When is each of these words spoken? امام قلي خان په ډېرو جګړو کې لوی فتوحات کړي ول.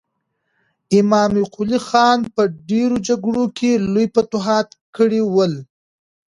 امام 0.99 1.33
قلي 1.55 1.79
خان 1.87 2.19
په 2.35 2.41
ډېرو 2.69 2.97
جګړو 3.07 3.45
کې 3.57 3.71
لوی 3.93 4.05
فتوحات 4.15 4.67
کړي 4.95 5.21
ول. 5.33 5.53